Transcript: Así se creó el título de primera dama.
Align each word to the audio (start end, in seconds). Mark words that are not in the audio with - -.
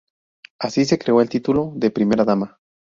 Así 0.57 0.85
se 0.85 0.97
creó 0.97 1.21
el 1.21 1.29
título 1.29 1.73
de 1.75 1.91
primera 1.91 2.25
dama. 2.25 2.57